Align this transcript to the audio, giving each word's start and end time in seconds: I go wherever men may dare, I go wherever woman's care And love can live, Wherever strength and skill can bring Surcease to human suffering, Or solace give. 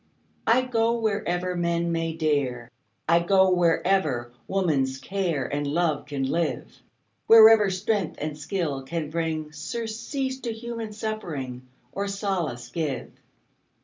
I 0.47 0.63
go 0.63 0.97
wherever 0.97 1.55
men 1.55 1.91
may 1.91 2.13
dare, 2.13 2.71
I 3.07 3.19
go 3.19 3.51
wherever 3.51 4.31
woman's 4.47 4.97
care 4.97 5.45
And 5.45 5.67
love 5.67 6.07
can 6.07 6.23
live, 6.27 6.81
Wherever 7.27 7.69
strength 7.69 8.17
and 8.19 8.35
skill 8.35 8.81
can 8.81 9.11
bring 9.11 9.51
Surcease 9.51 10.39
to 10.39 10.51
human 10.53 10.91
suffering, 10.91 11.67
Or 11.91 12.07
solace 12.07 12.69
give. 12.69 13.11